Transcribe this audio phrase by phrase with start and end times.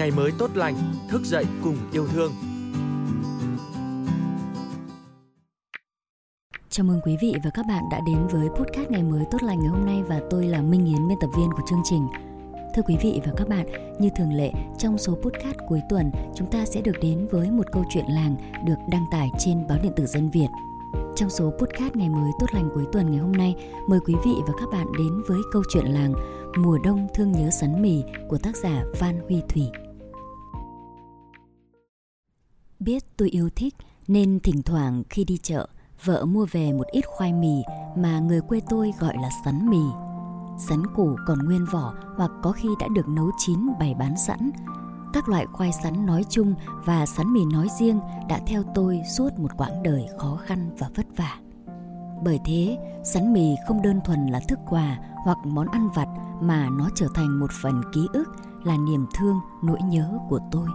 [0.00, 0.74] ngày mới tốt lành,
[1.08, 2.32] thức dậy cùng yêu thương.
[6.70, 9.58] Chào mừng quý vị và các bạn đã đến với podcast ngày mới tốt lành
[9.58, 12.06] ngày hôm nay và tôi là Minh Yến, biên tập viên của chương trình.
[12.74, 13.66] Thưa quý vị và các bạn,
[13.98, 17.66] như thường lệ, trong số podcast cuối tuần, chúng ta sẽ được đến với một
[17.72, 18.36] câu chuyện làng
[18.66, 20.48] được đăng tải trên báo điện tử Dân Việt.
[21.16, 23.54] Trong số podcast ngày mới tốt lành cuối tuần ngày hôm nay,
[23.88, 26.12] mời quý vị và các bạn đến với câu chuyện làng
[26.56, 29.89] Mùa đông thương nhớ sắn mì của tác giả Phan Huy Thủy.
[32.80, 33.74] Biết tôi yêu thích
[34.08, 35.68] nên thỉnh thoảng khi đi chợ,
[36.04, 37.62] vợ mua về một ít khoai mì
[37.96, 39.82] mà người quê tôi gọi là sắn mì.
[40.68, 44.50] Sắn củ còn nguyên vỏ hoặc có khi đã được nấu chín bày bán sẵn.
[45.12, 49.38] Các loại khoai sắn nói chung và sắn mì nói riêng đã theo tôi suốt
[49.38, 51.38] một quãng đời khó khăn và vất vả.
[52.24, 56.08] Bởi thế, sắn mì không đơn thuần là thức quà hoặc món ăn vặt
[56.40, 58.28] mà nó trở thành một phần ký ức
[58.64, 60.66] là niềm thương, nỗi nhớ của tôi.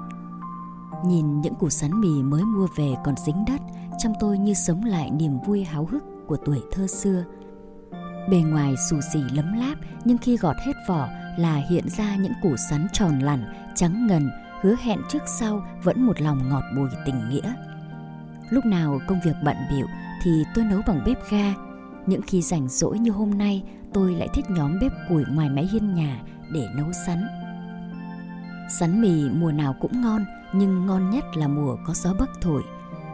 [1.05, 3.61] Nhìn những củ sắn mì mới mua về còn dính đất,
[3.98, 7.23] trong tôi như sống lại niềm vui háo hức của tuổi thơ xưa.
[8.30, 12.33] Bề ngoài xù xì lấm láp nhưng khi gọt hết vỏ là hiện ra những
[12.42, 13.45] củ sắn tròn lẳn,
[13.76, 14.30] trắng ngần,
[14.61, 17.53] hứa hẹn trước sau vẫn một lòng ngọt bùi tình nghĩa.
[18.50, 19.86] Lúc nào công việc bận bịu
[20.23, 21.53] thì tôi nấu bằng bếp ga.
[22.06, 25.67] Những khi rảnh rỗi như hôm nay, tôi lại thích nhóm bếp củi ngoài mái
[25.72, 26.22] hiên nhà
[26.53, 27.28] để nấu sắn.
[28.80, 30.26] Sắn mì mùa nào cũng ngon,
[30.58, 32.64] nhưng ngon nhất là mùa có gió bắc thổi.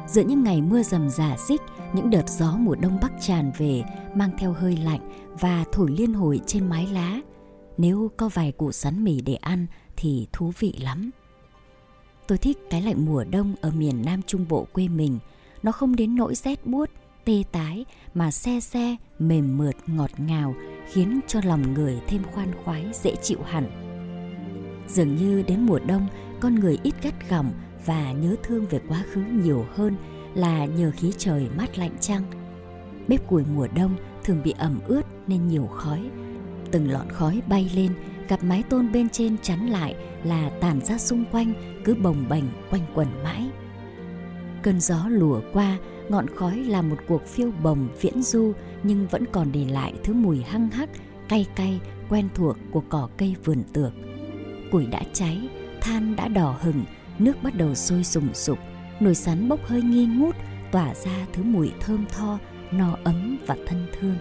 [0.07, 1.61] Giữa những ngày mưa rầm rả xích,
[1.93, 3.83] những đợt gió mùa đông bắc tràn về
[4.15, 7.19] mang theo hơi lạnh và thổi liên hồi trên mái lá.
[7.77, 11.09] Nếu có vài củ sắn mì để ăn thì thú vị lắm.
[12.27, 15.19] Tôi thích cái lạnh mùa đông ở miền Nam Trung Bộ quê mình.
[15.63, 16.89] Nó không đến nỗi rét buốt,
[17.25, 20.55] tê tái mà xe xe, mềm mượt, ngọt ngào
[20.91, 23.71] khiến cho lòng người thêm khoan khoái, dễ chịu hẳn.
[24.87, 26.07] Dường như đến mùa đông,
[26.41, 27.51] con người ít gắt gỏng
[27.85, 29.95] và nhớ thương về quá khứ nhiều hơn
[30.35, 32.23] là nhờ khí trời mát lạnh chăng.
[33.07, 36.09] Bếp củi mùa đông thường bị ẩm ướt nên nhiều khói.
[36.71, 37.91] Từng lọn khói bay lên,
[38.29, 41.53] gặp mái tôn bên trên chắn lại là tàn ra xung quanh
[41.85, 43.49] cứ bồng bềnh quanh quẩn mãi.
[44.63, 45.77] Cơn gió lùa qua,
[46.09, 48.53] ngọn khói là một cuộc phiêu bồng viễn du
[48.83, 50.89] nhưng vẫn còn để lại thứ mùi hăng hắc,
[51.29, 51.79] cay cay,
[52.09, 53.93] quen thuộc của cỏ cây vườn tược.
[54.71, 55.49] Củi đã cháy,
[55.81, 56.85] than đã đỏ hừng,
[57.19, 58.59] nước bắt đầu sôi sùng sục,
[58.99, 60.35] nồi sắn bốc hơi nghi ngút,
[60.71, 62.39] tỏa ra thứ mùi thơm tho,
[62.71, 64.15] no ấm và thân thương.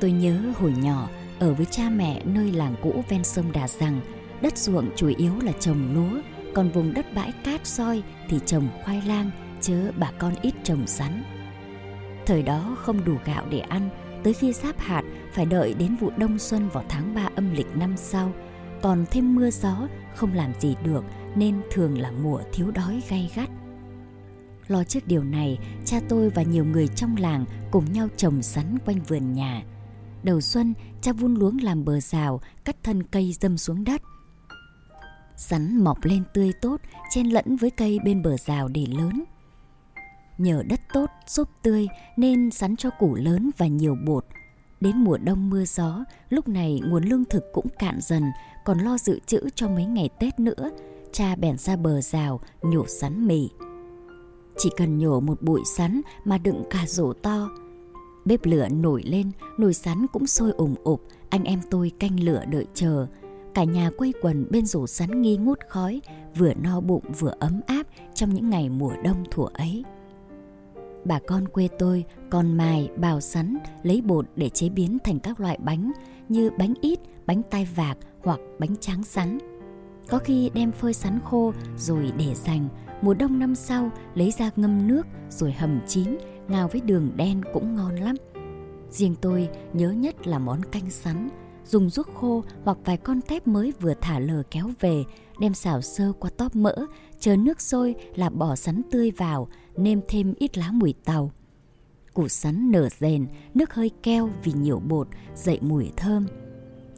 [0.00, 4.00] Tôi nhớ hồi nhỏ ở với cha mẹ nơi làng cũ ven sông Đà Rằng,
[4.42, 6.20] đất ruộng chủ yếu là trồng lúa,
[6.54, 9.30] còn vùng đất bãi cát soi thì trồng khoai lang,
[9.60, 11.22] chớ bà con ít trồng sắn.
[12.26, 13.88] Thời đó không đủ gạo để ăn,
[14.24, 17.76] tới khi giáp hạt phải đợi đến vụ đông xuân vào tháng 3 âm lịch
[17.76, 18.32] năm sau,
[18.82, 21.04] còn thêm mưa gió không làm gì được
[21.34, 23.50] nên thường là mùa thiếu đói gay gắt.
[24.68, 28.78] Lo trước điều này, cha tôi và nhiều người trong làng cùng nhau trồng sắn
[28.86, 29.62] quanh vườn nhà.
[30.22, 34.02] Đầu xuân, cha vun luống làm bờ rào, cắt thân cây dâm xuống đất.
[35.36, 36.80] Sắn mọc lên tươi tốt,
[37.10, 39.24] chen lẫn với cây bên bờ rào để lớn.
[40.38, 44.26] Nhờ đất tốt, xốp tươi nên sắn cho củ lớn và nhiều bột.
[44.80, 48.22] Đến mùa đông mưa gió, lúc này nguồn lương thực cũng cạn dần,
[48.64, 50.70] còn lo dự trữ cho mấy ngày Tết nữa,
[51.12, 53.48] cha bèn ra bờ rào nhổ sắn mì.
[54.58, 57.48] Chỉ cần nhổ một bụi sắn mà đựng cả rổ to.
[58.24, 62.44] Bếp lửa nổi lên, nồi sắn cũng sôi ủng ụp, anh em tôi canh lửa
[62.50, 63.06] đợi chờ.
[63.54, 66.00] Cả nhà quây quần bên rổ sắn nghi ngút khói,
[66.36, 69.84] vừa no bụng vừa ấm áp trong những ngày mùa đông thủa ấy.
[71.04, 75.40] Bà con quê tôi còn mài, bào sắn, lấy bột để chế biến thành các
[75.40, 75.92] loại bánh
[76.28, 79.38] như bánh ít, bánh tai vạc hoặc bánh tráng sắn.
[80.08, 82.68] Có khi đem phơi sắn khô rồi để dành,
[83.02, 86.16] mùa đông năm sau lấy ra ngâm nước rồi hầm chín,
[86.48, 88.16] ngào với đường đen cũng ngon lắm.
[88.90, 91.28] Riêng tôi nhớ nhất là món canh sắn,
[91.66, 95.04] dùng ruốc khô hoặc vài con tép mới vừa thả lờ kéo về,
[95.40, 96.74] đem xào sơ qua tóp mỡ,
[97.20, 101.30] chờ nước sôi là bỏ sắn tươi vào, nêm thêm ít lá mùi tàu.
[102.14, 106.26] Củ sắn nở rền, nước hơi keo vì nhiều bột, dậy mùi thơm.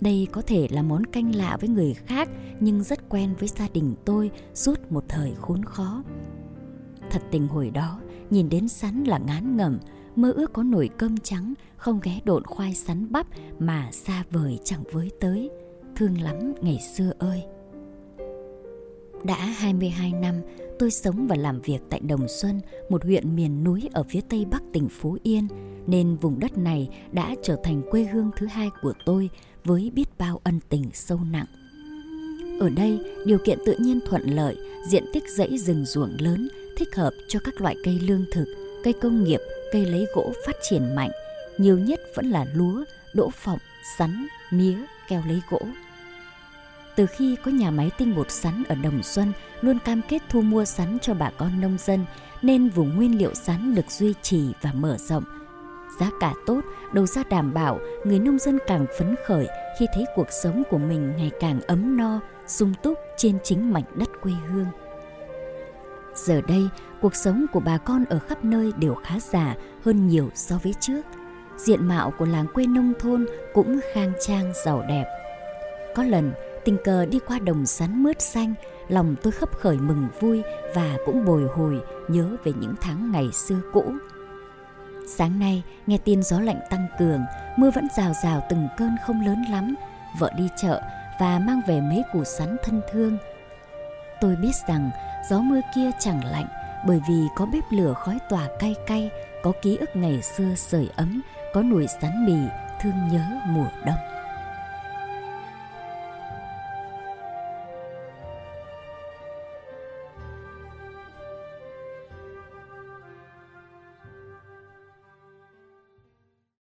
[0.01, 2.29] Đây có thể là món canh lạ với người khác
[2.61, 6.03] nhưng rất quen với gia đình tôi suốt một thời khốn khó.
[7.11, 8.01] Thật tình hồi đó,
[8.31, 9.79] nhìn đến sắn là ngán ngẩm,
[10.17, 13.27] mơ ước có nồi cơm trắng, không ghé độn khoai sắn bắp
[13.59, 15.51] mà xa vời chẳng với tới.
[15.97, 17.43] Thương lắm ngày xưa ơi!
[19.25, 20.35] Đã 22 năm,
[20.79, 24.47] tôi sống và làm việc tại Đồng Xuân, một huyện miền núi ở phía tây
[24.51, 25.49] bắc tỉnh Phú Yên,
[25.87, 29.31] nên vùng đất này đã trở thành quê hương thứ hai của tôi
[29.65, 31.47] với biết bao ân tình sâu nặng.
[32.61, 34.57] Ở đây, điều kiện tự nhiên thuận lợi,
[34.89, 38.47] diện tích dãy rừng ruộng lớn, thích hợp cho các loại cây lương thực,
[38.85, 39.41] cây công nghiệp,
[39.73, 41.11] cây lấy gỗ phát triển mạnh.
[41.59, 42.85] Nhiều nhất vẫn là lúa,
[43.15, 43.59] đỗ phộng,
[43.99, 44.77] sắn, mía,
[45.09, 45.61] keo lấy gỗ.
[46.97, 50.41] Từ khi có nhà máy tinh bột sắn ở Đồng Xuân luôn cam kết thu
[50.41, 52.05] mua sắn cho bà con nông dân,
[52.43, 55.25] nên vùng nguyên liệu sắn được duy trì và mở rộng.
[56.01, 56.61] Giá cả tốt,
[56.93, 59.47] đầu ra đảm bảo, người nông dân càng phấn khởi
[59.79, 63.85] khi thấy cuộc sống của mình ngày càng ấm no, sung túc trên chính mảnh
[63.95, 64.67] đất quê hương.
[66.15, 66.69] Giờ đây,
[67.01, 69.55] cuộc sống của bà con ở khắp nơi đều khá giả
[69.85, 71.03] hơn nhiều so với trước.
[71.57, 75.05] Diện mạo của làng quê nông thôn cũng khang trang giàu đẹp.
[75.95, 76.33] Có lần,
[76.65, 78.55] tình cờ đi qua đồng sắn mướt xanh,
[78.89, 80.43] lòng tôi khấp khởi mừng vui
[80.75, 83.85] và cũng bồi hồi nhớ về những tháng ngày xưa cũ.
[85.09, 87.21] Sáng nay, nghe tin gió lạnh tăng cường,
[87.57, 89.75] mưa vẫn rào rào từng cơn không lớn lắm.
[90.19, 90.83] Vợ đi chợ
[91.21, 93.19] và mang về mấy củ sắn thân thương.
[94.21, 94.91] Tôi biết rằng
[95.31, 96.47] gió mưa kia chẳng lạnh
[96.87, 99.11] bởi vì có bếp lửa khói tỏa cay cay,
[99.43, 101.23] có ký ức ngày xưa sưởi ấm,
[101.55, 102.49] có nồi sắn mì
[102.81, 104.12] thương nhớ mùa đông.